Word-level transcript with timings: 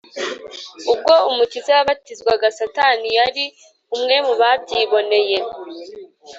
Ubwo 0.91 1.13
Umukiza 1.29 1.69
yabatizwaga, 1.77 2.47
Satani 2.57 3.09
yari 3.19 3.45
umwe 3.95 4.17
mu 4.25 4.33
babyiboneye. 4.41 5.37